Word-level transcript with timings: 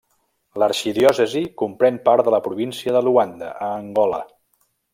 L'arxidiòcesi 0.61 1.41
comprèn 1.63 1.99
part 2.09 2.29
de 2.29 2.33
la 2.37 2.39
província 2.47 2.97
de 2.97 3.05
Luanda, 3.09 3.53
a 3.67 3.69
Angola. 3.85 4.23